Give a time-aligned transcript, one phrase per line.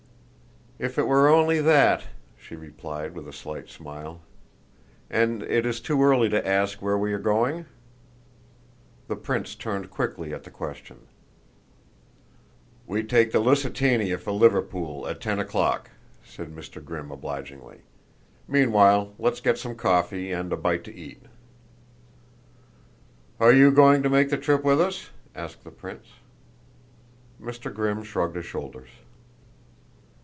[0.79, 2.05] "If it were only that!"
[2.35, 4.19] she replied, with a slight smile.
[5.11, 7.67] "And is it too early to ask where we are going?"
[9.07, 11.01] The prince turned quickly at the question.
[12.87, 15.91] "We take the Lusitania for Liverpool at ten o'clock,"
[16.23, 16.83] said Mr.
[16.83, 17.81] Grimm obligingly.
[18.47, 21.21] "Meanwhile let's get some coffee and a bite to eat."
[23.39, 26.07] "Are you going to make the trip with us?" asked the prince.
[27.39, 27.71] Mr.
[27.71, 28.89] Grimm shrugged his shoulders.